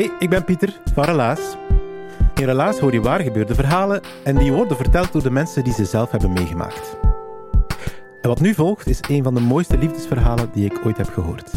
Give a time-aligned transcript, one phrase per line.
[0.00, 1.56] Hey, ik ben Pieter van Relaas.
[2.34, 5.72] In Relaas hoor je waar gebeurde verhalen en die worden verteld door de mensen die
[5.72, 6.96] ze zelf hebben meegemaakt.
[8.20, 11.50] En wat nu volgt is een van de mooiste liefdesverhalen die ik ooit heb gehoord.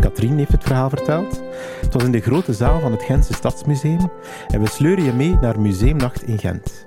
[0.00, 1.42] Katrien heeft het verhaal verteld.
[1.80, 4.10] Het was in de grote zaal van het Gentse Stadsmuseum
[4.48, 6.86] en we sleuren je mee naar Museumnacht in Gent.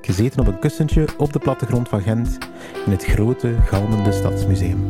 [0.00, 2.38] Gezeten op een kussentje op de plattegrond van Gent
[2.86, 4.88] in het grote, galmende Stadsmuseum.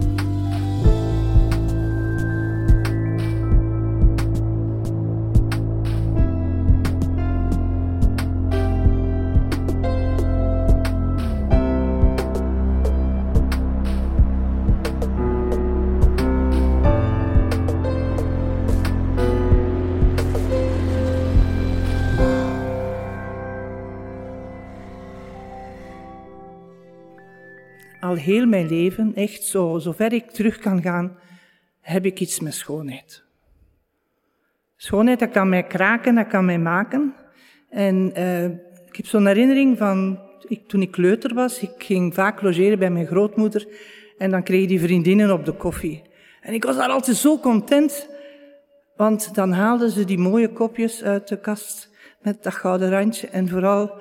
[28.25, 31.17] Heel mijn leven, echt zo, zover ik terug kan gaan,
[31.81, 33.25] heb ik iets met schoonheid.
[34.77, 37.15] Schoonheid, dat kan mij kraken, dat kan mij maken.
[37.71, 38.45] En uh,
[38.89, 42.91] ik heb zo'n herinnering van, ik, toen ik kleuter was, ik ging vaak logeren bij
[42.91, 43.67] mijn grootmoeder
[44.19, 46.03] en dan kreeg die vriendinnen op de koffie.
[46.41, 48.09] En ik was daar altijd zo content,
[48.97, 51.91] want dan haalden ze die mooie kopjes uit de kast
[52.23, 53.93] met dat gouden randje en vooral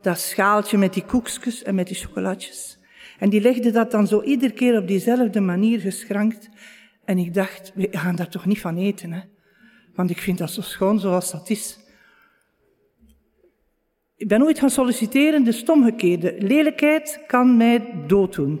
[0.00, 2.75] dat schaaltje met die koekjes en met die chocolatjes.
[3.18, 6.48] En die legde dat dan zo iedere keer op diezelfde manier geschrankt.
[7.04, 9.20] En ik dacht, we gaan daar toch niet van eten, hè?
[9.94, 11.78] Want ik vind dat zo schoon zoals dat is.
[14.16, 16.34] Ik ben ooit gaan solliciteren, de stomgekeerde.
[16.38, 18.60] Lelijkheid kan mij dooddoen.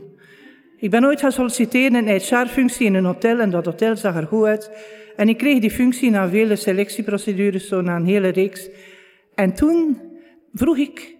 [0.76, 4.16] Ik ben ooit gaan solliciteren in een HR-functie in een hotel en dat hotel zag
[4.16, 4.70] er goed uit.
[5.16, 8.68] En ik kreeg die functie na vele selectieprocedures, zo na een hele reeks.
[9.34, 10.00] En toen
[10.52, 11.15] vroeg ik, ik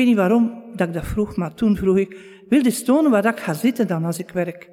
[0.00, 2.16] weet niet waarom dat ik dat vroeg, maar toen vroeg ik,
[2.48, 4.68] wil eens tonen waar ik ga zitten dan als ik werk.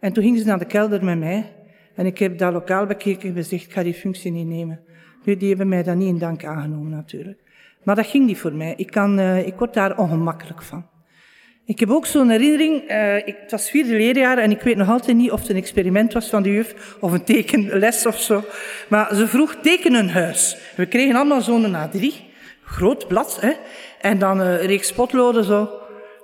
[0.00, 1.52] En toen gingen ze naar de kelder met mij.
[1.94, 4.80] En ik heb dat lokaal bekeken en gezegd, ik ga die functie niet nemen.
[5.24, 7.40] Nu, die hebben mij dan niet in dank aangenomen natuurlijk.
[7.82, 8.74] Maar dat ging niet voor mij.
[8.76, 10.86] Ik, kan, uh, ik word daar ongemakkelijk van.
[11.64, 14.88] Ik heb ook zo'n herinnering, uh, ik, het was vierde leerjaar en ik weet nog
[14.88, 18.44] altijd niet of het een experiment was van de juf of een tekenles of zo.
[18.88, 20.56] Maar ze vroeg teken een huis.
[20.76, 22.28] We kregen allemaal zo'n A3,
[22.64, 23.52] groot blad, hè.
[24.00, 25.70] En dan een reeks potloden zo.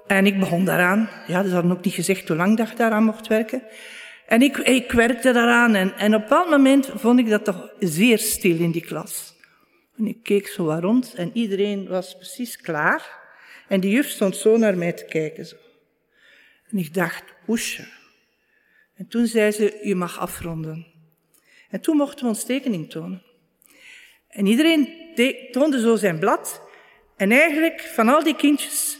[0.06, 1.08] En ik begon daaraan.
[1.26, 3.62] Ja, ze hadden ook niet gezegd hoe lang dat ik daaraan mocht werken.
[4.26, 5.74] En ik, ik werkte daaraan.
[5.74, 9.34] En, en op een bepaald moment vond ik dat toch zeer stil in die klas.
[9.96, 13.22] En ik keek zo wat rond en iedereen was precies klaar.
[13.68, 15.46] En die juf stond zo naar mij te kijken.
[15.46, 15.56] Zo.
[16.70, 17.88] En ik dacht, oesje.
[18.94, 20.86] En toen zei ze, je mag afronden.
[21.70, 23.22] En toen mochten we ons tekening tonen.
[24.28, 24.88] En iedereen
[25.50, 26.62] toonde zo zijn blad.
[27.16, 28.98] En eigenlijk, van al die kindjes,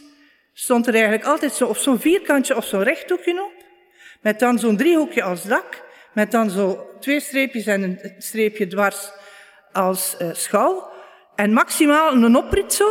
[0.53, 3.63] stond er eigenlijk altijd zo, of zo'n vierkantje of zo'n rechthoekje op,
[4.21, 5.83] met dan zo'n driehoekje als dak,
[6.13, 9.11] met dan zo twee streepjes en een streepje dwars
[9.71, 10.91] als uh, schouw,
[11.35, 12.89] en maximaal een oprit zo.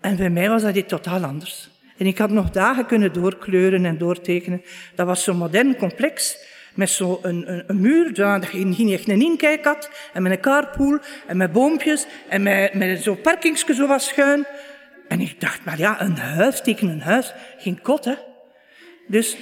[0.00, 1.70] En bij mij was dat dit totaal anders.
[1.96, 4.62] En ik had nog dagen kunnen doorkleuren en doortekenen.
[4.94, 6.36] Dat was zo'n modern complex,
[6.80, 10.98] met zo'n een, een, muur, dat je echt een inkijk had, en met een carpool,
[11.26, 14.46] en met boompjes, en met, met zo'n parkingsje zo schuin.
[15.08, 18.14] En ik dacht, maar ja, een huis, teken een huis, geen kot, hè.
[19.06, 19.36] Dus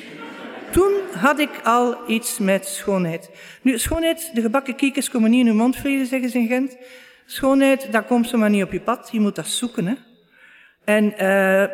[0.71, 3.31] toen had ik al iets met schoonheid.
[3.63, 6.77] Nu, schoonheid, de gebakken kiekers komen niet in uw mond vliegen, zeggen ze in Gent.
[7.27, 9.09] Schoonheid, dat komt zomaar niet op je pad.
[9.13, 9.95] Je moet dat zoeken, hè.
[10.85, 11.65] En uh,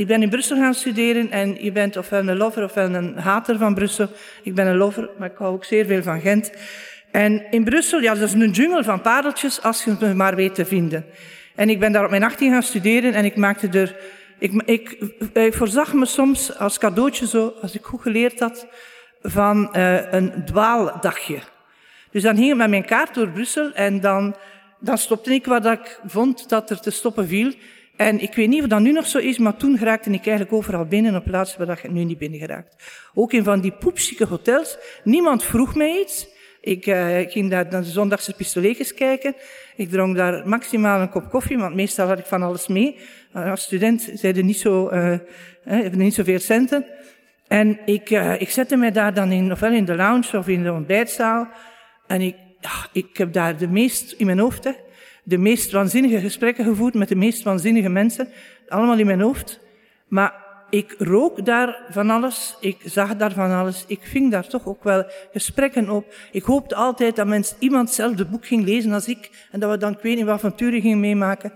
[0.00, 3.58] ik ben in Brussel gaan studeren en je bent ofwel een lover ofwel een hater
[3.58, 4.08] van Brussel.
[4.42, 6.50] Ik ben een lover, maar ik hou ook zeer veel van Gent.
[7.10, 10.54] En in Brussel, ja, dat is een jungle van pareltjes als je het maar weet
[10.54, 11.04] te vinden.
[11.54, 13.96] En ik ben daar op mijn 18 gaan studeren en ik maakte er,
[14.38, 14.98] ik, ik,
[15.32, 18.66] ik voorzag me soms als cadeautje zo, als ik goed geleerd had,
[19.22, 21.38] van uh, een dwaaldagje.
[22.10, 24.36] Dus dan ging ik met mijn kaart door Brussel en dan,
[24.78, 27.54] dan stopte ik wat ik vond dat er te stoppen viel.
[28.00, 30.52] En ik weet niet of dat nu nog zo is, maar toen geraakte ik eigenlijk
[30.52, 32.76] overal binnen op plaatsen waar je nu niet binnen geraakt.
[33.14, 34.78] Ook in van die poepzieke hotels.
[35.04, 36.28] Niemand vroeg mij iets.
[36.60, 39.34] Ik uh, ging daar naar de zondagse pistoletjes kijken.
[39.76, 42.96] Ik dronk daar maximaal een kop koffie, want meestal had ik van alles mee.
[43.32, 45.18] Als student zeiden niet zo, uh,
[45.64, 46.86] hebben niet zoveel centen.
[47.48, 50.62] En ik, uh, ik zette mij daar dan in, ofwel in de lounge of in
[50.62, 51.48] de ontbijtzaal.
[52.06, 54.72] En ik, ja, ik heb daar de meest, in mijn hoofd, hè,
[55.30, 58.28] de meest waanzinnige gesprekken gevoerd met de meest waanzinnige mensen.
[58.68, 59.60] Allemaal in mijn hoofd.
[60.08, 60.34] Maar
[60.70, 64.84] ik rook daar van alles, ik zag daar van alles, ik ving daar toch ook
[64.84, 66.14] wel gesprekken op.
[66.32, 69.92] Ik hoopte altijd dat iemand hetzelfde boek ging lezen als ik en dat we dan,
[69.92, 71.52] ik weet niet wat avonturen gingen meemaken.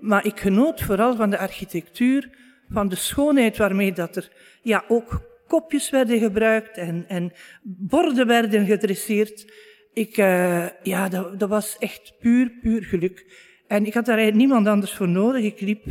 [0.00, 2.30] Maar ik genoot vooral van de architectuur,
[2.70, 4.28] van de schoonheid waarmee dat er
[4.62, 7.32] ja, ook kopjes werden gebruikt en, en
[7.62, 9.52] borden werden gedresseerd.
[9.94, 13.26] Ik, uh, ja, dat, dat was echt puur, puur geluk.
[13.66, 15.42] En ik had daar eigenlijk niemand anders voor nodig.
[15.42, 15.84] Ik liep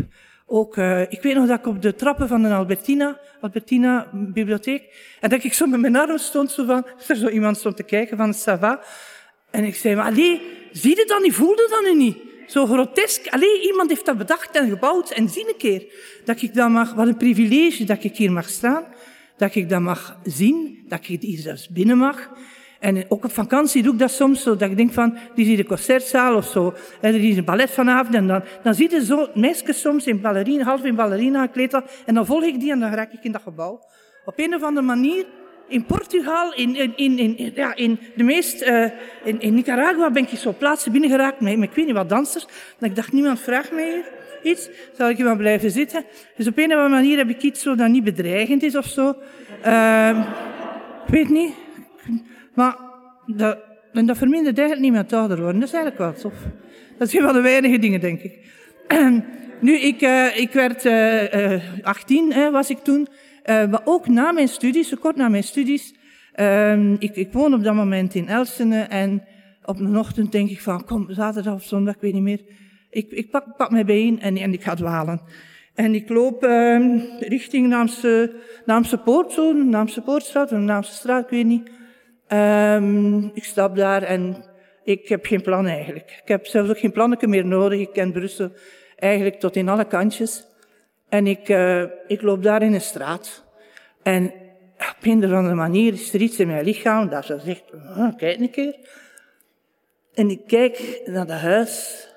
[0.46, 5.16] ook, uh, ik weet nog dat ik op de trappen van de Albertina, Albertina bibliotheek,
[5.20, 7.84] en dat ik zo met mijn arm stond, zo van, er zo iemand stond te
[7.84, 8.84] kijken van Sava.
[9.52, 10.42] En ik zei, maar allee,
[10.72, 12.18] zie je dat niet, voelde dat nu niet?
[12.48, 13.28] Zo grotesk.
[13.28, 15.12] Allee, iemand heeft dat bedacht en gebouwd.
[15.12, 15.86] En zie een keer
[16.26, 18.84] dat ik dat mag, wat een privilege dat ik hier mag staan.
[19.38, 22.32] Dat ik dat mag zien, dat ik hier zelfs binnen mag.
[22.84, 25.58] En ook op vakantie doe ik dat soms, zo dat ik denk van, die zie
[25.58, 26.74] de concertzaal of zo.
[27.02, 30.22] En er is een ballet vanavond en dan, dan zie je zo meisjes soms in
[30.22, 31.82] ballerina, half in ballerina gekleed.
[32.06, 33.80] En dan volg ik die en dan raak ik in dat gebouw.
[34.26, 35.26] Op een of andere manier,
[35.68, 38.86] in Portugal, in, in, in, ja, in de meest, uh,
[39.24, 42.46] in, Nicaragua ben ik zo plaatsen binnengeraakt met, met ik weet niet wat dansers.
[42.80, 44.04] En ik dacht, niemand vraagt mij
[44.44, 44.70] iets.
[44.98, 46.06] Zal ik hier maar blijven zitten?
[46.36, 48.86] Dus op een of andere manier heb ik iets zo dat niet bedreigend is of
[48.86, 49.16] zo.
[49.66, 50.10] Uh,
[51.06, 51.54] ik weet niet.
[52.54, 52.78] Maar
[53.26, 53.58] dat,
[53.94, 55.60] en dat vermindert eigenlijk niet met ouder worden.
[55.60, 56.34] Dat is eigenlijk wel tof.
[56.98, 58.40] Dat een van de weinige dingen, denk ik.
[59.60, 63.08] nu, ik, uh, ik werd uh, uh, 18, hè, was ik toen.
[63.46, 65.94] Maar ook na mijn studies, zo kort na mijn studies.
[66.36, 69.24] Uh, ik, ik woon op dat moment in Elsene en
[69.66, 72.42] op een ochtend denk ik van, kom, zaterdag of zondag, ik weet niet meer.
[72.90, 75.22] Ik, ik pak, pak mij bijeen en, en ik ga dwalen.
[75.74, 78.32] En ik loop uh, richting Naamse,
[78.66, 81.70] Naamse Poort, zo, Naamse Poortstraat, of Naamse straat, ik weet niet.
[82.34, 84.44] Um, ik stap daar en
[84.84, 86.20] ik heb geen plan eigenlijk.
[86.22, 87.80] Ik heb zelfs ook geen plannetje meer nodig.
[87.80, 88.52] Ik ken Brussel
[88.96, 90.46] eigenlijk tot in alle kantjes.
[91.10, 93.44] En ik, uh, ik loop daar in een straat.
[94.04, 94.26] En
[94.78, 97.64] op een of andere manier is er iets in mijn lichaam dat ze zegt,
[98.18, 98.76] kijk een keer.
[100.14, 102.08] En ik kijk naar dat huis.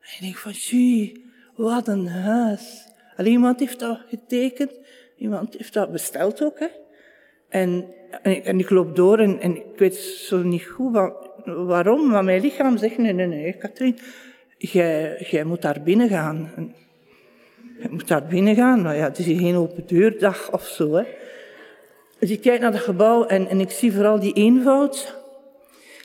[0.00, 2.86] En ik denk van, zie, wat een huis.
[3.16, 4.72] Alleen iemand heeft dat getekend.
[5.16, 6.68] Iemand heeft dat besteld ook, hè.
[7.52, 7.84] En,
[8.22, 11.12] en, ik loop door en, en ik weet zo niet goed
[11.44, 13.98] waarom, maar mijn lichaam zegt, nee, nee, nee, Katrien,
[14.58, 16.50] jij, moet daar binnen gaan.
[17.82, 20.94] Je moet daar binnen gaan, maar ja, het is geen open deurdag of zo.
[20.94, 21.04] Hè.
[22.18, 25.16] Dus ik kijk naar het gebouw en, en ik zie vooral die eenvoud.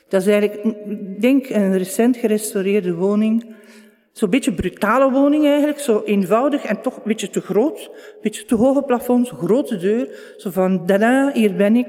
[0.08, 3.54] Dat is eigenlijk, ik denk, een recent gerestaureerde woning
[4.12, 7.78] Zo'n beetje brutale woning eigenlijk, zo eenvoudig en toch een beetje te groot.
[7.80, 10.34] Een beetje te hoge plafonds, grote deur.
[10.36, 11.86] Zo van, dada, hier ben ik.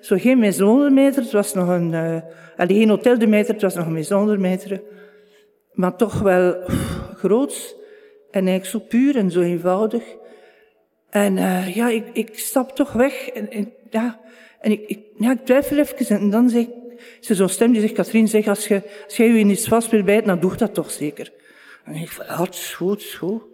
[0.00, 2.20] Zo geen maison de meter, het was nog een, uh,
[2.56, 4.82] geen hotel de meter, het was nog een maison de meter.
[5.72, 6.56] Maar toch wel
[7.14, 7.76] groot
[8.30, 10.02] en eigenlijk zo puur en zo eenvoudig.
[11.10, 14.20] En uh, ja, ik, ik stap toch weg en, ja,
[14.60, 16.70] en ik, ik, ja, ik twijfel even en dan zeg ik,
[17.20, 20.02] zo'n stem die zegt, Katrien, zeg, als je, als jij je in iets vast wil
[20.02, 21.32] bijten, dan doe dat toch zeker.
[21.88, 23.44] En ik van, het is goed.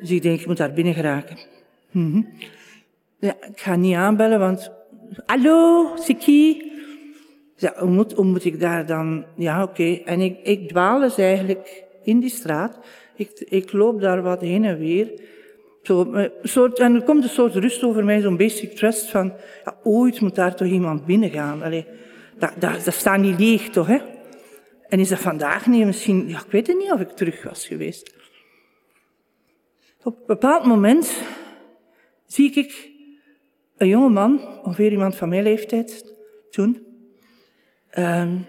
[0.00, 1.36] Dus ik denk, ik moet daar binnen geraken.
[1.90, 2.28] -hmm.
[3.18, 4.70] Ja, ik ga niet aanbellen, want...
[5.26, 6.72] Hallo, Siki?
[7.56, 9.24] Ja, hoe moet, hoe moet ik daar dan...
[9.36, 10.00] Ja, oké.
[10.04, 12.78] En ik, ik dwaal dus eigenlijk in die straat.
[13.16, 15.20] Ik, ik loop daar wat heen en weer.
[15.82, 19.32] Zo, een soort, en er komt een soort rust over mij, zo'n basic trust van...
[19.64, 21.62] Ja, ooit moet daar toch iemand binnengaan.
[21.62, 21.86] Allee,
[22.38, 23.98] dat, dat, dat staat niet leeg, toch, hè?
[24.88, 25.84] En is dat vandaag niet?
[25.84, 28.14] Misschien, ja, ik weet het niet of ik terug was geweest.
[30.02, 31.22] Op een bepaald moment
[32.26, 32.90] zie ik
[33.76, 36.14] een jonge man, ongeveer iemand van mijn leeftijd,
[36.50, 36.86] toen,
[37.98, 38.46] um,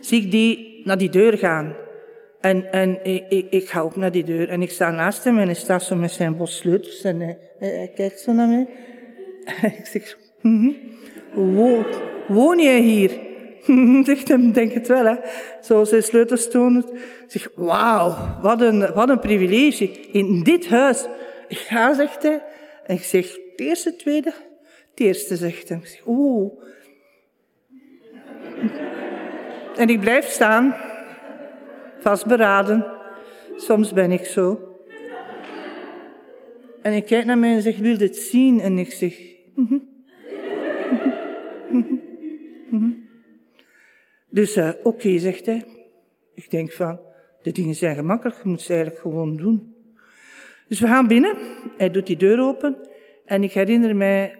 [0.00, 1.74] zie ik die naar die deur gaan.
[2.40, 5.38] En, en ik, ik, ik, ga ook naar die deur en ik sta naast hem
[5.38, 7.20] en hij staat zo met zijn bos sleutels en
[7.58, 8.66] hij, kijkt zo naar mij.
[9.78, 10.76] ik zeg, mm
[11.32, 11.74] -hmm.
[12.28, 13.18] woon jij hier?
[14.04, 15.14] zegt hem, denk het wel, hè.
[15.62, 16.84] Zo zijn sleutels tonen.
[17.26, 19.90] Zeg, wauw, wat een, wat een privilege.
[20.12, 21.06] In dit huis.
[21.48, 22.42] Ik ga, zegt hij.
[22.86, 24.32] En ik zeg, het eerste, tweede?
[24.90, 25.78] Het eerste, zegt hij.
[25.78, 26.52] Ik zeg, oeh.
[29.76, 30.74] En ik blijf staan.
[32.00, 32.86] Vastberaden.
[33.56, 34.74] Soms ben ik zo.
[36.82, 38.60] En ik kijk naar mij en zeg, wil dit zien?
[38.60, 39.18] En ik zeg,
[39.54, 39.92] mm -hmm.
[42.70, 42.90] Mhm.
[44.34, 45.64] Dus uh, oké, zegt hij.
[46.34, 47.00] Ik denk van,
[47.42, 49.74] de dingen zijn gemakkelijk, je moet ze eigenlijk gewoon doen.
[50.68, 51.36] Dus we gaan binnen,
[51.76, 52.88] hij doet die deur open
[53.24, 54.38] en ik herinner mij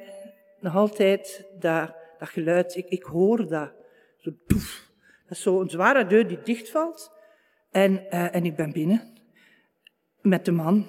[0.60, 3.72] nog altijd dat, dat geluid, ik, ik hoor dat.
[4.18, 4.30] Zo.
[4.46, 7.12] Dat is zo'n zware deur die dichtvalt
[7.70, 9.12] en, uh, en ik ben binnen
[10.20, 10.86] met de man.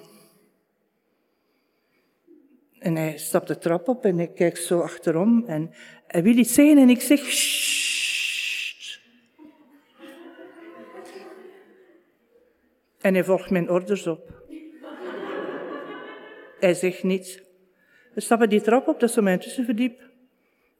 [2.78, 5.70] En hij stapt de trap op en ik kijk zo achterom en
[6.06, 7.20] hij wil iets zeggen en ik zeg.
[13.06, 14.42] En hij volgt mijn orders op.
[16.60, 17.42] hij zegt niets.
[18.14, 20.00] We stappen die trap op, dat is zo mijn tussenverdiep.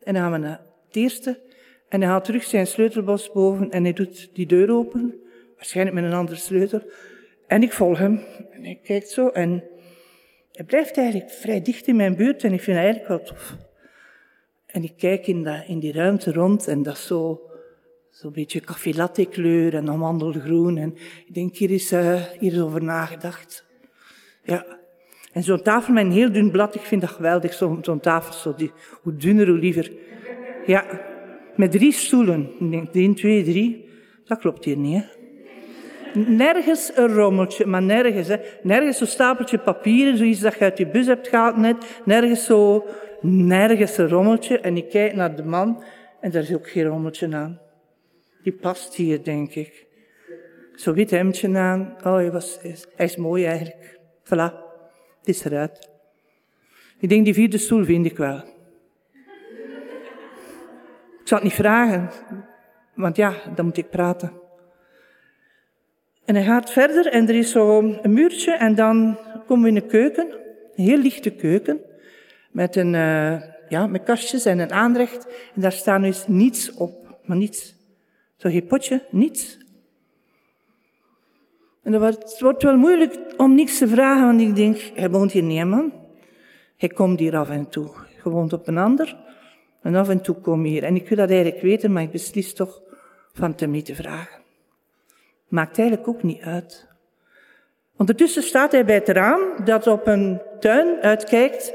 [0.03, 1.41] En dan gaan we naar het eerste.
[1.89, 5.21] En hij haalt terug zijn sleutelbos boven en hij doet die deur open.
[5.57, 6.83] Waarschijnlijk met een andere sleutel.
[7.47, 8.21] En ik volg hem.
[8.51, 9.65] En hij kijkt zo en
[10.53, 13.57] hij blijft eigenlijk vrij dicht in mijn buurt en ik vind het eigenlijk wel tof.
[14.67, 17.51] En ik kijk in, dat, in die ruimte rond en dat is zo,
[18.17, 20.77] zo'n beetje café latte kleur en amandelgroen.
[20.77, 20.95] En
[21.27, 23.67] ik denk, hier is, uh, hier is over nagedacht.
[24.43, 24.67] Ja.
[25.33, 28.33] En zo'n tafel met een heel dun blad, ik vind dat geweldig, zo'n zo tafel,
[28.33, 29.93] zo die, hoe dunner, hoe liever.
[30.67, 30.85] Ja,
[31.57, 32.51] met drie stoelen.
[32.59, 33.89] Ik denk, één, twee, drie.
[34.25, 35.05] Dat klopt hier niet, hè.
[36.21, 38.29] Nergens een rommeltje, maar nergens.
[38.29, 38.37] Hè.
[38.63, 42.01] Nergens zo'n stapeltje papieren, zoiets dat je uit je bus hebt gehaald net.
[42.05, 42.87] Nergens zo,
[43.21, 44.61] nergens een rommeltje.
[44.61, 45.83] En ik kijk naar de man
[46.21, 47.65] en daar is ook geen rommeltje aan.
[48.47, 49.87] Die past hier, denk ik.
[50.75, 51.95] Zo'n wit hemdje aan.
[52.05, 52.59] Oh, hij, was,
[52.97, 53.99] hij is mooi eigenlijk.
[54.25, 54.53] Voilà,
[55.19, 55.91] het is eruit.
[56.99, 58.37] Ik denk, die vierde stoel vind ik wel.
[61.21, 62.11] Ik zal het niet vragen,
[62.95, 64.33] want ja, dan moet ik praten.
[66.25, 69.83] En hij gaat verder en er is zo een muurtje en dan komen we in
[69.83, 70.31] een keuken,
[70.75, 71.81] een heel lichte keuken,
[72.51, 75.27] met, een, uh, ja, met kastjes en een aanrecht.
[75.55, 77.76] En daar staat dus niets op, maar niets.
[78.37, 79.59] Zo geen potje, niets.
[81.83, 85.43] En het wordt wel moeilijk om niks te vragen, want ik denk, hij woont hier
[85.43, 85.93] niet, man.
[86.77, 87.91] Hij komt hier af en toe.
[88.23, 89.17] Hij woont op een ander.
[89.83, 90.83] En af en toe kom je hier.
[90.85, 92.83] En ik wil dat eigenlijk weten, maar ik beslis toch
[93.33, 94.43] van te niet te vragen.
[95.49, 96.87] Maakt eigenlijk ook niet uit.
[97.97, 101.73] Ondertussen staat hij bij het raam dat op een tuin uitkijkt.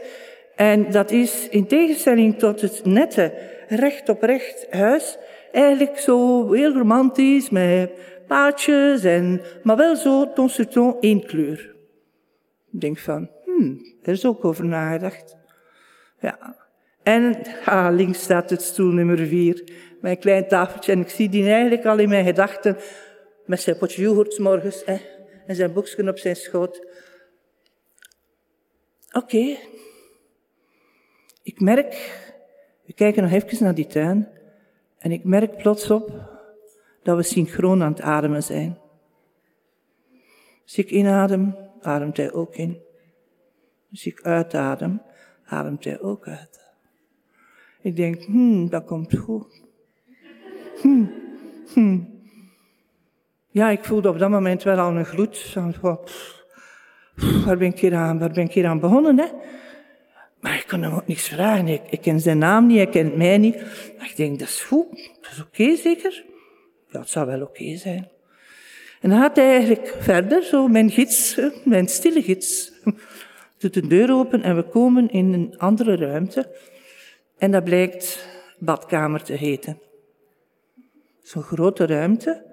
[0.56, 3.34] En dat is in tegenstelling tot het nette
[3.68, 5.18] recht op recht huis
[5.52, 7.92] eigenlijk zo heel romantisch met
[8.28, 11.76] paadjes en, maar wel zo ton sur ton één kleur.
[12.72, 15.36] Ik denk van, hmm, er is ook over nagedacht.
[16.20, 16.56] Ja.
[17.04, 20.92] En ah, links staat het stoel nummer vier, mijn klein tafeltje.
[20.92, 22.78] En ik zie die eigenlijk al in mijn gedachten
[23.46, 24.98] met zijn potje yoghurt morgens hè,
[25.46, 26.88] en zijn boekje op zijn schoot.
[29.12, 29.58] Oké.
[31.44, 31.94] Ik merk,
[32.86, 34.28] we kijken nog even naar die tuin,
[35.02, 36.12] en ik merk plots op
[37.04, 38.78] dat we synchroon aan het ademen zijn.
[40.64, 42.82] Als ik inadem, ademt hij ook in.
[43.92, 45.02] Als ik uitadem,
[45.46, 46.60] ademt hij ook uit.
[47.82, 49.62] Ik denk, hmm, dat komt goed.
[50.82, 51.12] Hmm,
[51.74, 52.22] hmm.
[53.50, 55.38] Ja, ik voelde op dat moment wel al een gloed.
[55.40, 55.76] Van,
[57.46, 59.28] waar ben ik hier waar ben ik hier aan begonnen, hè?
[60.42, 61.68] Maar ik kon hem ook niks vragen.
[61.68, 63.56] Ik, ik ken zijn naam niet, hij kent mij niet.
[63.98, 64.88] Maar ik denk, dat is goed.
[65.22, 66.24] Dat is oké, zeker?
[66.88, 68.10] Ja, het zou wel oké zijn.
[69.02, 72.72] En dan gaat hij eigenlijk verder, zo mijn gids, mijn stille gids,
[73.58, 76.56] doet de deur open en we komen in een andere ruimte.
[77.38, 78.28] En dat blijkt
[78.60, 79.80] badkamer te heten.
[81.22, 82.46] Zo'n grote ruimte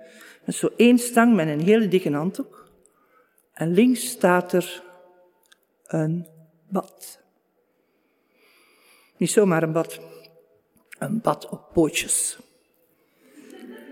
[0.45, 2.71] met zo één stang met een hele dikke handdoek.
[3.53, 4.83] En links staat er
[5.87, 6.27] een
[6.69, 7.18] bad.
[9.19, 10.01] Niet zomaar een bad.
[10.99, 12.39] Een bad op pootjes.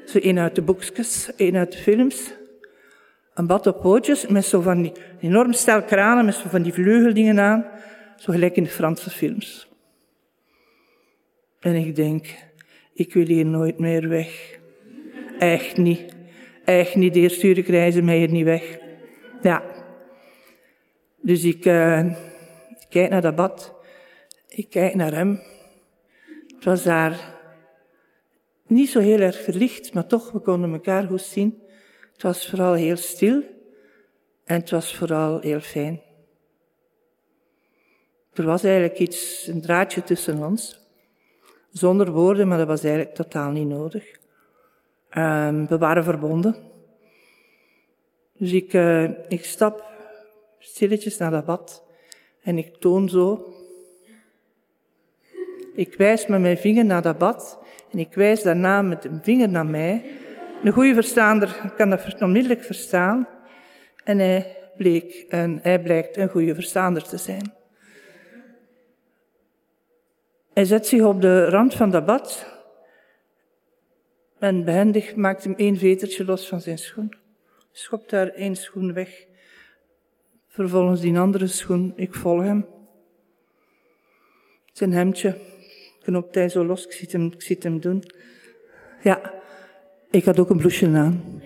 [0.07, 2.33] Zo één uit de boekjes, één uit de films.
[3.35, 6.73] Een bad op pootjes met zo van die enorm stel kranen, met zo van die
[6.73, 7.67] vleugeldingen aan.
[8.17, 9.69] Zo gelijk in de Franse films.
[11.61, 12.27] En ik denk,
[12.93, 14.59] ik wil hier nooit meer weg.
[15.39, 16.15] Echt niet.
[16.65, 17.15] Echt niet.
[17.15, 18.79] De eerste reizen mij hier niet weg.
[19.43, 19.63] Ja.
[21.21, 21.65] Dus ik,
[22.79, 23.76] ik kijk naar dat bad.
[24.57, 25.43] Ik kijk naar hem.
[26.55, 27.35] Het was daar
[28.67, 31.63] niet zo heel erg verlicht, maar toch, we konden elkaar goed zien.
[32.13, 33.43] Het was vooral heel stil
[34.45, 36.03] en het was vooral heel fijn.
[38.33, 40.81] Er was eigenlijk iets, een draadje tussen ons.
[41.71, 44.05] Zonder woorden, maar dat was eigenlijk totaal niet nodig.
[45.17, 46.57] Um, we waren verbonden.
[48.33, 49.85] Dus ik, uh, ik stap
[50.59, 51.85] stilletjes naar dat bad
[52.43, 53.51] en ik toon zo.
[55.77, 57.59] Ik wijs met mijn vinger naar dat bad
[57.93, 60.05] En ik wijs daarna met een vinger naar mij.
[60.65, 63.29] Een goede verstaander kan dat onmiddellijk verstaan.
[64.05, 67.53] En hij bleek en hij blijkt een goede verstaander te zijn.
[70.53, 72.47] Hij zet zich op de rand van dat bad
[74.39, 77.15] en behendig maakt hem één vetertje los van zijn schoen.
[77.73, 79.27] Schopt daar één schoen weg.
[80.49, 82.67] Vervolgens die andere schoen, ik volg hem.
[84.73, 85.37] Zijn hemdje
[86.07, 88.03] knopt hij zo los, ik zie hem, ik hem doen.
[89.03, 89.33] Ja,
[90.11, 91.43] ik had ook een blouseje aan.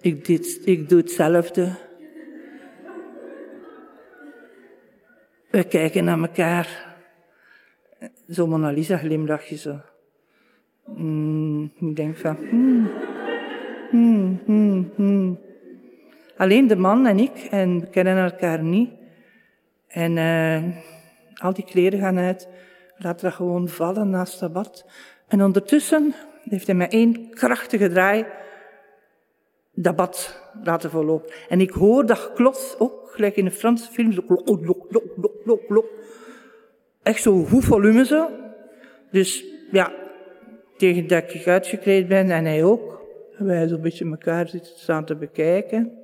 [0.00, 0.28] Ik,
[0.64, 1.72] ik doe hetzelfde.
[5.50, 6.96] We kijken naar elkaar.
[8.30, 9.80] Zo Mona Lisa glimlachje zo.
[10.86, 12.36] Mm, ik denk van...
[13.90, 15.38] Hmm, hmm.
[16.36, 18.90] Alleen de man en ik, en we kennen elkaar niet.
[19.88, 20.62] En uh,
[21.34, 22.48] al die kleren gaan uit.
[23.04, 24.84] Laat dat gewoon vallen naast dat bad.
[25.28, 28.26] En ondertussen heeft hij met één krachtige draai
[29.74, 31.32] dat bad laten vollopen.
[31.48, 35.04] En ik hoor dat geklots, ook gelijk in de Franse film, klok, klok, klok,
[35.44, 35.86] klok, klok,
[37.02, 38.30] Echt zo goed volume zo.
[39.10, 39.92] Dus ja,
[40.76, 43.02] tegen dat ik uitgekleed ben en hij ook,
[43.38, 45.98] wij zo'n beetje elkaar zitten staan te bekijken,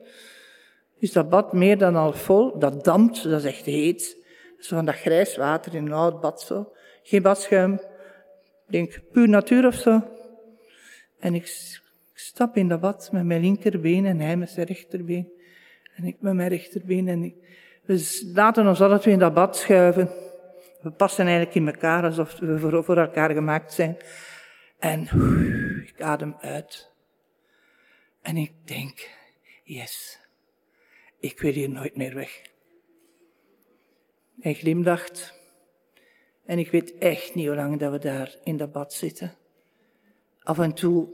[0.99, 2.59] is dat bad meer dan al vol.
[2.59, 4.17] Dat dampt, dat is echt heet.
[4.59, 6.73] Zo van dat grijs water in een oud bad zo.
[7.03, 7.73] Geen badschuim.
[7.73, 10.03] Ik denk, puur natuur of zo.
[11.19, 11.47] En ik,
[12.21, 15.33] stap in dat bad met mijn linkerbeen en hij met zijn rechterbeen.
[15.97, 17.09] En ik met mijn rechterbeen.
[17.09, 17.35] En
[17.83, 20.11] we laten ons alle twee in dat bad schuiven.
[20.81, 23.97] We passen eigenlijk in elkaar alsof we voor, voor elkaar gemaakt zijn.
[24.79, 25.03] En
[25.87, 26.91] ik adem uit.
[28.23, 29.09] En ik denk,
[29.65, 30.19] yes,
[31.19, 32.43] ik wil hier nooit meer weg.
[34.41, 35.40] Hij glimlacht.
[36.51, 39.33] En ik weet echt niet hoe lang dat we daar in dat bad zitten.
[40.43, 41.09] Af en toe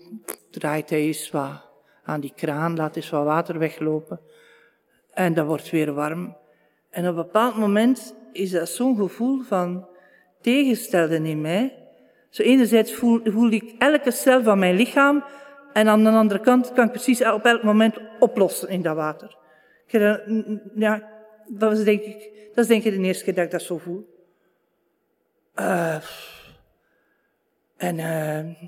[0.51, 1.69] draait hij eens wat
[2.05, 4.21] aan die kraan, laat eens wat water weglopen.
[5.11, 6.37] En dat wordt weer warm.
[6.91, 9.89] En op een bepaald moment is dat zo'n gevoel van
[10.41, 11.89] tegenstelde in mij.
[12.31, 15.25] Zo enerzijds voel, ik elke cel van mijn lichaam
[15.73, 19.37] en aan de andere kant kan ik precies op elk moment oplossen in dat water.
[20.75, 21.11] Ja,
[21.47, 23.79] dat is denk ik, dat is denk ik de eerste keer dat ik dat zo
[23.79, 24.15] voel.
[25.61, 25.97] Uh,
[27.77, 28.63] en uh,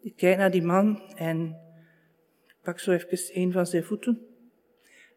[0.00, 1.56] ik kijk naar die man en
[2.46, 4.20] ik pak zo even een van zijn voeten.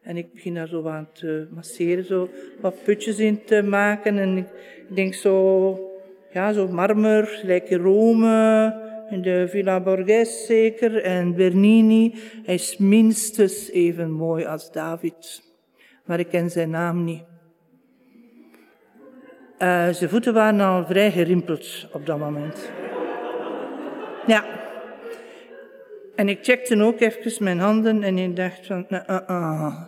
[0.02, 4.18] En ik begin daar zo aan te masseren, zo wat putjes in te maken.
[4.18, 4.46] En ik
[4.94, 5.78] denk zo,
[6.32, 12.14] ja, zo marmer, lijkt Rome, in de Villa Borghese zeker, en Bernini.
[12.44, 15.42] Hij is minstens even mooi als David.
[16.04, 17.33] Maar ik ken zijn naam niet.
[19.58, 22.70] Uh, zijn voeten waren al vrij gerimpeld op dat moment.
[24.26, 24.44] Ja.
[26.16, 29.82] En ik checkte ook even mijn handen en ik dacht van, uh, uh,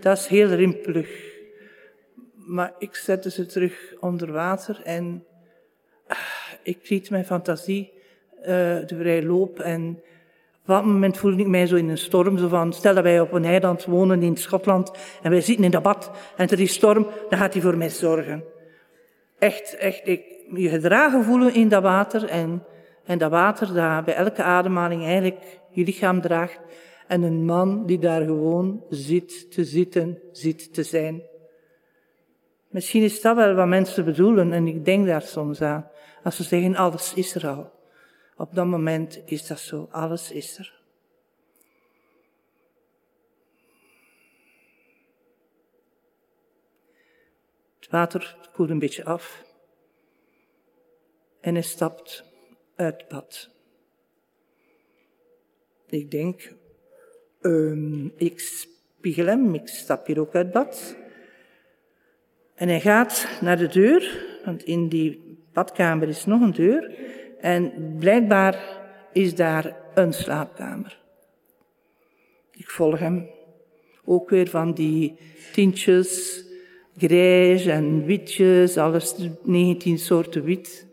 [0.00, 1.08] dat is heel rimpelig.
[2.34, 5.24] Maar ik zette ze terug onder water en
[6.62, 7.92] ik liet mijn fantasie
[8.86, 9.60] de vrij loop.
[9.60, 10.00] En
[10.60, 12.38] op dat moment voelde ik mij zo in een storm.
[12.38, 14.90] Zo van, stel dat wij op een eiland wonen in Schotland
[15.22, 17.90] en wij zitten in dat bad en er is storm, dan gaat hij voor mij
[17.90, 18.54] zorgen.
[19.38, 20.02] Echt, echt,
[20.54, 22.64] je gedragen voelen in dat water en,
[23.04, 26.60] en dat water dat bij elke ademhaling eigenlijk je lichaam draagt.
[27.06, 31.22] En een man die daar gewoon zit te zitten, zit te zijn.
[32.68, 35.90] Misschien is dat wel wat mensen bedoelen en ik denk daar soms aan.
[36.22, 37.70] Als ze zeggen, alles is er al.
[38.36, 40.75] Op dat moment is dat zo, alles is er.
[47.86, 49.44] Het water koelt een beetje af
[51.40, 52.24] en hij stapt
[52.76, 53.50] uit bad.
[55.88, 56.54] Ik denk,
[57.40, 60.96] um, ik spiegel hem, ik stap hier ook uit bad.
[62.54, 66.94] En hij gaat naar de deur, want in die badkamer is nog een deur.
[67.40, 68.80] En blijkbaar
[69.12, 70.98] is daar een slaapkamer.
[72.50, 73.30] Ik volg hem.
[74.04, 75.16] Ook weer van die
[75.52, 76.44] tintjes,
[76.96, 80.86] grijs en witjes, alles 19 soorten wit.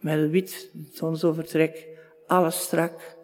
[0.00, 1.88] Met wit, zonsоvertrek,
[2.26, 3.16] alles strak.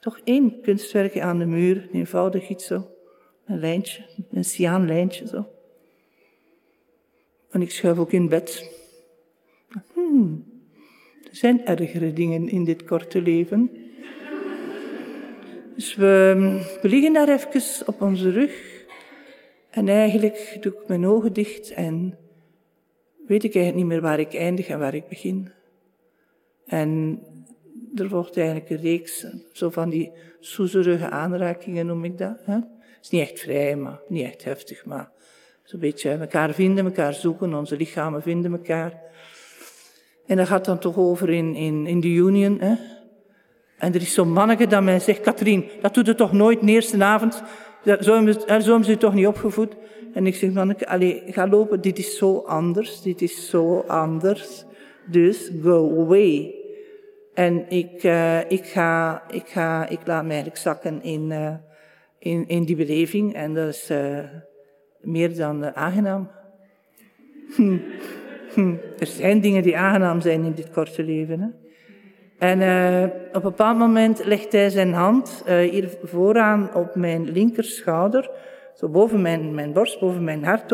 [0.00, 2.86] Toch één kunstwerk aan de muur, eenvoudig iets zo.
[3.46, 5.46] Een lijntje, een cyaanlijntje zo.
[7.50, 8.70] En ik schuif ook in bed.
[9.92, 10.44] Hmm,
[11.30, 13.70] er zijn ergere dingen in dit korte leven.
[15.74, 16.34] Dus we,
[16.82, 18.71] we liggen daar even op onze rug.
[19.72, 22.18] En eigenlijk doe ik mijn ogen dicht en
[23.26, 25.50] weet ik eigenlijk niet meer waar ik eindig en waar ik begin.
[26.66, 27.20] En
[27.94, 32.38] er volgt eigenlijk een reeks, zo van die soezerige aanrakingen noem ik dat.
[32.44, 32.64] Het
[33.02, 35.10] is niet echt vrij, maar niet echt heftig, maar
[35.62, 39.00] zo'n beetje elkaar vinden, elkaar zoeken, onze lichamen vinden elkaar.
[40.26, 42.60] En dat gaat dan toch over in, in, in de Union.
[42.60, 42.74] Hè?
[43.78, 46.66] En er is zo'n manneke dat mij zegt, Katrien, dat doet het toch nooit de
[46.66, 47.42] eerste avond?
[47.84, 49.76] Zo hebben ze toch niet opgevoed?
[50.12, 54.64] En ik zeg, manneke, allez, ga lopen, dit is zo anders, dit is zo anders.
[55.06, 56.54] Dus go away.
[57.34, 61.54] En ik, uh, ik, ga, ik, ga, ik laat mij eigenlijk zakken in, uh,
[62.18, 63.34] in, in die beleving.
[63.34, 64.18] En dat is uh,
[65.00, 66.30] meer dan aangenaam.
[68.98, 71.40] Er zijn dingen die aangenaam zijn in dit korte leven.
[71.40, 71.61] Hè?
[72.42, 77.30] En uh, op een bepaald moment legt hij zijn hand uh, hier vooraan op mijn
[77.30, 78.30] linkerschouder,
[78.74, 80.72] zo boven mijn, mijn borst, boven mijn hart.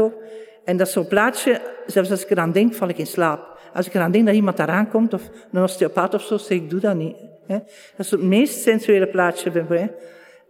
[0.64, 3.58] En dat is zo'n plaatsje, zelfs als ik eraan denk, val ik in slaap.
[3.74, 6.70] Als ik eraan denk dat iemand daar aankomt, of een osteopaat of zo, zeg ik,
[6.70, 7.16] doe dat niet.
[7.46, 7.58] Hè.
[7.58, 9.94] Dat is het meest sensuele plaatsje bij mij.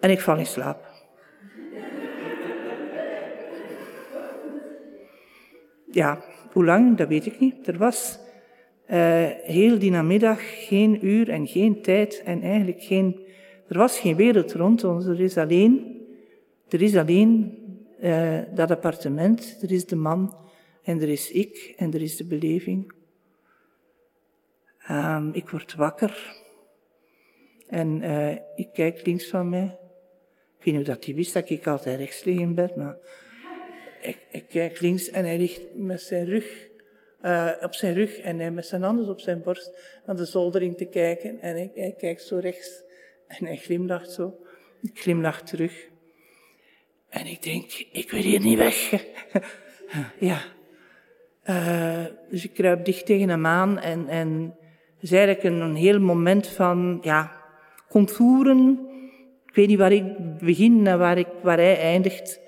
[0.01, 0.87] En ik val in slaap.
[5.91, 6.19] Ja,
[6.53, 7.69] hoe lang, dat weet ik niet.
[7.69, 8.19] Er was
[8.90, 13.27] uh, heel die namiddag geen uur en geen tijd en eigenlijk geen...
[13.68, 15.96] Er was geen wereld rond ons, er is alleen...
[16.68, 17.59] Er is alleen
[18.01, 20.37] uh, dat appartement, er is de man
[20.83, 22.92] en er is ik en er is de beleving.
[24.90, 26.37] Um, ik word wakker
[27.66, 29.79] en uh, ik kijk links van mij.
[30.59, 32.96] Ik weet niet of dat hij wist dat ik altijd rechts lig in bed, maar
[34.01, 36.68] ik, ik kijk links en hij ligt met zijn rug
[37.23, 40.77] uh, op zijn rug en hij met zijn handen op zijn borst naar de zoldering
[40.77, 41.41] te kijken.
[41.41, 42.83] En hij, hij kijkt zo rechts
[43.27, 44.39] en hij glimlacht zo.
[44.83, 45.89] Ik glimlach terug.
[47.09, 48.91] En ik denk, ik wil hier niet weg.
[50.31, 50.39] ja.
[51.45, 54.55] Uh, dus ik kruip dicht tegen hem aan en, en
[54.95, 57.33] het is eigenlijk een, heel moment van, ja,
[57.89, 58.79] contouren.
[59.47, 62.41] Ik weet niet waar ik begin en waar, ik, waar hij eindigt.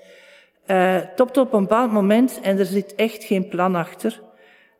[0.67, 4.21] Uh, op een bepaald moment en er zit echt geen plan achter.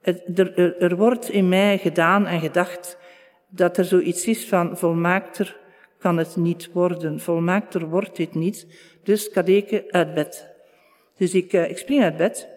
[0.01, 2.97] Er, er, wordt in mij gedaan en gedacht
[3.49, 5.59] dat er zoiets is van volmaakter
[5.97, 7.19] kan het niet worden.
[7.19, 8.67] Volmaakter wordt dit niet.
[9.03, 10.49] Dus kadeke uit bed.
[11.17, 12.47] Dus ik, uh, ik spring uit bed.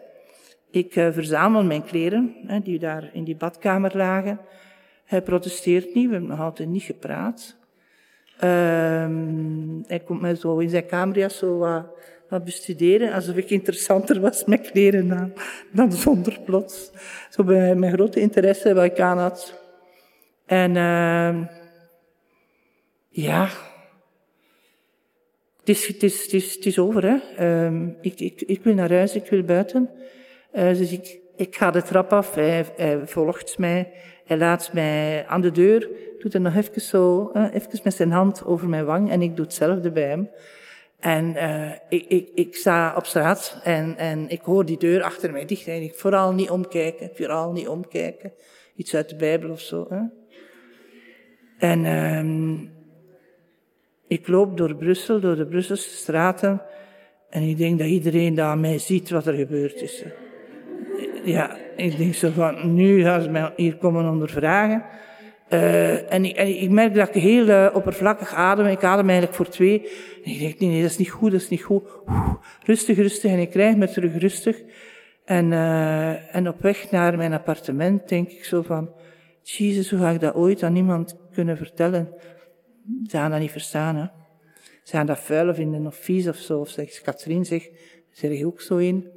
[0.71, 4.41] Ik uh, verzamel mijn kleren, die daar in die badkamer lagen.
[5.05, 7.57] Hij protesteert niet, we hebben nog altijd niet gepraat.
[8.37, 8.41] Uh,
[9.87, 11.85] hij komt mij zo in zijn kamer zo
[12.29, 15.33] wat bestuderen, alsof ik interessanter was met kleren aan
[15.73, 16.91] dan zonder plots.
[17.31, 19.63] Zo bij mijn grote interesse wat ik aan had.
[20.47, 21.47] En uh,
[23.09, 23.49] ja,
[25.59, 26.23] het is, het, is,
[26.55, 27.05] het, is, over.
[27.05, 27.17] Hè.
[27.71, 29.91] Uh, ik, ik, ik wil naar huis, ik wil buiten.
[30.55, 33.93] Uh, dus ik, ik ga de trap af, hij, hij, volgt mij,
[34.25, 38.45] hij laat mij aan de deur, doet er nog even zo, even met zijn hand
[38.45, 40.31] over mijn wang en ik doe hetzelfde bij hem.
[41.05, 45.33] En uh, ik, ik, ik sta op straat en, en ik hoor die deur achter
[45.33, 48.33] mij dicht en ik vooral niet omkijken, vooral niet omkijken.
[48.77, 49.87] Iets uit de Bijbel of zo.
[49.89, 50.01] Hè?
[51.59, 52.73] En um,
[54.07, 56.63] ik loop door Brussel, door de Brusselse straten
[57.31, 60.05] en ik denk dat iedereen daar aan mij ziet wat er gebeurd is.
[61.25, 64.85] Ja, ik denk zo van, nu gaan ze mij hier komen ondervragen.
[65.55, 68.67] Uh, en, ik, ik merk dat ik heel uh, oppervlakkig adem.
[68.67, 69.81] Ik adem eigenlijk voor twee.
[70.25, 71.83] En ik denk, nee, nee, dat is niet goed, dat is niet goed.
[72.63, 73.31] Rustig, rustig.
[73.31, 74.63] En ik krijg me terug rustig.
[75.25, 78.91] En, uh, en op weg naar mijn appartement denk ik zo van,
[79.43, 82.09] Jezus, hoe ga ik dat ooit aan iemand kunnen vertellen?
[83.07, 84.07] Ze gaan dat niet verstaan, hè.
[84.83, 86.61] Ze gaan dat vuil vinden of vies of zo.
[86.61, 87.69] Of zegt Katrien, zeg,
[88.11, 89.11] zeg je ook zo in.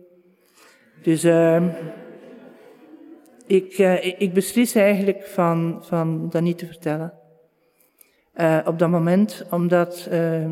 [1.02, 1.64] Dus, uh,
[3.48, 7.14] ik, uh, ik beslis eigenlijk van, van dat niet te vertellen.
[8.36, 10.50] Uh, op dat moment, omdat uh,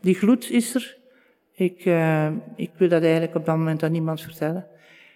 [0.00, 0.96] die gloed is er.
[1.52, 1.84] Ik,
[2.56, 4.66] ik wil dat eigenlijk op dat moment aan niemand vertellen.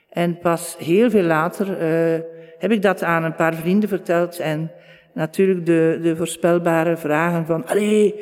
[0.08, 1.78] En pas heel veel later
[2.58, 4.38] heb ik dat aan een paar vrienden verteld.
[4.38, 4.70] En
[5.14, 8.14] natuurlijk de, de voorspelbare vragen van, allee,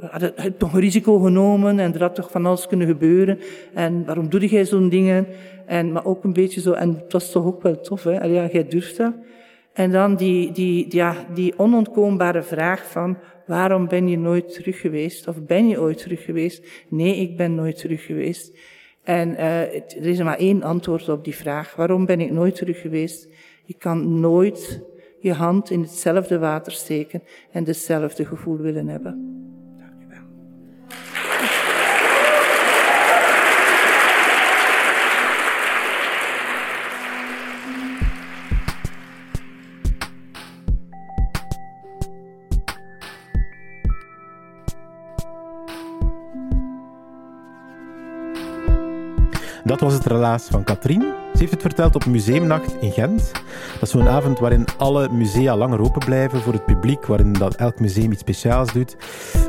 [0.00, 3.38] we hadden toch een risico genomen en er had toch van alles kunnen gebeuren.
[3.74, 5.26] En waarom doe jij zo'n dingen?
[5.66, 8.24] En, maar ook een beetje zo, en het was toch ook wel tof, hè?
[8.24, 9.12] Ja, jij durft dat.
[9.72, 15.28] En dan die, die, ja, die onontkoombare vraag van, waarom ben je nooit terug geweest?
[15.28, 16.66] Of ben je ooit terug geweest?
[16.88, 18.58] Nee, ik ben nooit terug geweest.
[19.02, 21.74] En uh, er is maar één antwoord op die vraag.
[21.76, 23.28] Waarom ben ik nooit terug geweest?
[23.64, 24.82] Je kan nooit
[25.20, 29.40] je hand in hetzelfde water steken en hetzelfde gevoel willen hebben.
[49.72, 51.00] Dat was het relaas van Katrien.
[51.00, 53.32] Ze heeft het verteld op Museumnacht in Gent.
[53.72, 57.54] Dat is zo'n avond waarin alle musea langer open blijven voor het publiek, waarin dat
[57.54, 58.96] elk museum iets speciaals doet.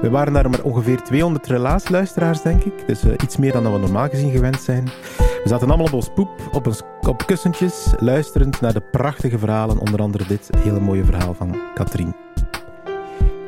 [0.01, 2.87] We waren daar met ongeveer 200 relaasluisteraars, denk ik.
[2.87, 4.85] Dus uh, iets meer dan we normaal gezien gewend zijn.
[5.17, 9.79] We zaten allemaal op ons poep, op, ons, op kussentjes, luisterend naar de prachtige verhalen,
[9.79, 12.32] onder andere dit hele mooie verhaal van Katrien.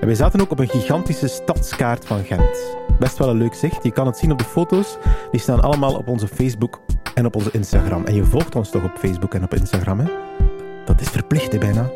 [0.05, 2.77] Wij zaten ook op een gigantische stadskaart van Gent.
[2.99, 3.83] Best wel een leuk zicht.
[3.83, 4.97] Je kan het zien op de foto's.
[5.31, 6.79] Die staan allemaal op onze Facebook
[7.13, 8.05] en op onze Instagram.
[8.05, 10.05] En je volgt ons toch op Facebook en op Instagram, hè?
[10.85, 11.89] Dat is verplicht, bijna.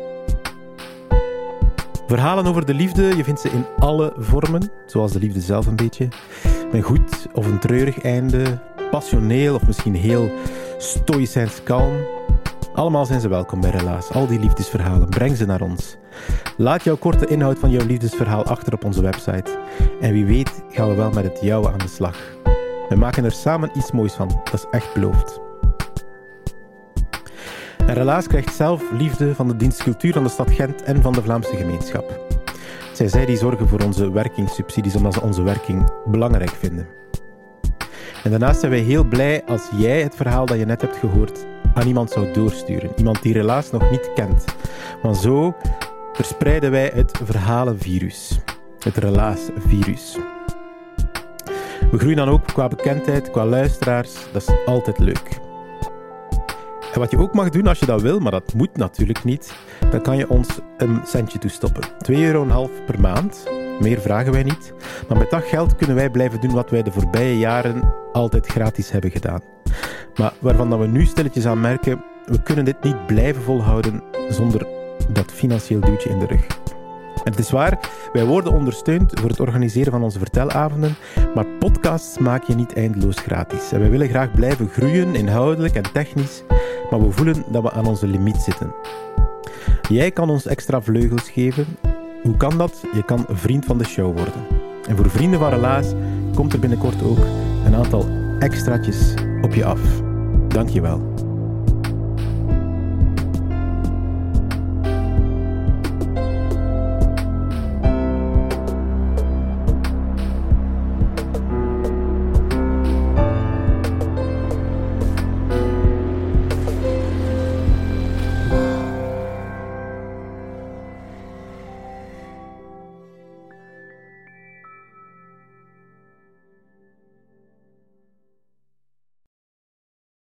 [2.06, 5.76] Verhalen over de liefde, je vindt ze in alle vormen, zoals de liefde zelf een
[5.76, 6.08] beetje.
[6.72, 8.58] Een goed of een treurig einde,
[8.90, 10.30] passioneel of misschien heel
[10.78, 11.96] stoïcijns kalm.
[12.74, 14.10] Allemaal zijn ze welkom bij Relaas.
[14.10, 15.96] Al die liefdesverhalen, breng ze naar ons.
[16.56, 19.58] Laat jouw korte inhoud van jouw liefdesverhaal achter op onze website.
[20.00, 22.16] En wie weet gaan we wel met het jouwe aan de slag.
[22.88, 25.40] We maken er samen iets moois van, dat is echt beloofd.
[27.78, 31.12] En Relaas krijgt zelf liefde van de dienst cultuur van de stad Gent en van
[31.12, 32.20] de Vlaamse gemeenschap.
[32.92, 36.86] Zij zij die zorgen voor onze werkingssubsidies omdat ze onze werking belangrijk vinden.
[38.24, 41.46] En daarnaast zijn wij heel blij als jij het verhaal dat je net hebt gehoord
[41.80, 42.90] aan iemand zou doorsturen.
[42.96, 44.44] Iemand die Relaas nog niet kent.
[45.02, 45.56] Want zo
[46.12, 48.38] verspreiden wij het verhalenvirus.
[48.78, 50.16] Het relaasvirus.
[51.90, 54.12] We groeien dan ook qua bekendheid, qua luisteraars.
[54.32, 55.40] Dat is altijd leuk.
[56.92, 59.54] En wat je ook mag doen als je dat wil, maar dat moet natuurlijk niet,
[59.90, 61.82] dan kan je ons een centje toestoppen.
[61.82, 63.48] 2,5 euro per maand.
[63.80, 64.72] Meer vragen wij niet.
[65.08, 68.90] Maar met dat geld kunnen wij blijven doen wat wij de voorbije jaren altijd gratis
[68.90, 69.40] hebben gedaan.
[70.16, 74.66] Maar waarvan we nu stilletjes aan merken, we kunnen dit niet blijven volhouden zonder
[75.08, 76.46] dat financieel duwtje in de rug.
[77.24, 77.78] En het is waar,
[78.12, 80.96] wij worden ondersteund voor het organiseren van onze vertelavonden,
[81.34, 83.72] maar podcasts maak je niet eindeloos gratis.
[83.72, 86.42] En wij willen graag blijven groeien, inhoudelijk en technisch,
[86.90, 88.74] maar we voelen dat we aan onze limiet zitten.
[89.88, 91.66] Jij kan ons extra vleugels geven.
[92.22, 92.84] Hoe kan dat?
[92.94, 94.46] Je kan vriend van de show worden.
[94.88, 95.86] En voor vrienden van Relaas
[96.34, 97.18] komt er binnenkort ook
[97.64, 98.06] een aantal
[98.38, 99.80] extraatjes op je af.
[100.48, 101.29] Dankjewel.